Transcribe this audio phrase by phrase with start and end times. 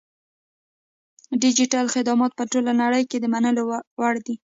[1.41, 3.63] ډیجیټل خدمات په ټوله نړۍ کې د منلو
[3.99, 4.35] وړ دي.